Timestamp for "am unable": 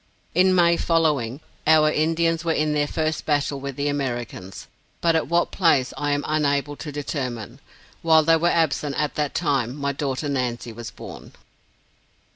6.11-6.75